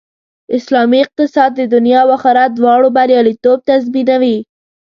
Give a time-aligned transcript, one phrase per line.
[0.57, 4.37] اسلامي اقتصاد د دنیا او آخرت دواړو بریالیتوب تضمینوي